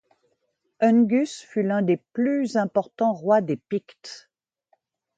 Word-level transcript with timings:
Oengus 0.81 1.43
fut 1.45 1.69
un 1.69 1.83
des 1.83 1.97
plus 1.97 2.57
importants 2.57 3.13
rois 3.13 3.41
des 3.41 3.57
Pictes. 3.57 4.31